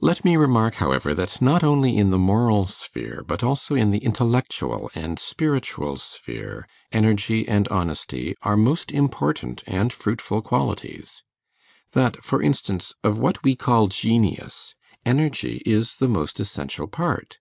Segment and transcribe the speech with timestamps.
[0.00, 3.98] Let me remark, however, that not only in the moral sphere, but also in the
[3.98, 11.24] intellectual and spiritual sphere, energy and honesty are most important and fruitful qualities;
[11.94, 17.38] that for instance, of what we call genius, energy is the most essential part.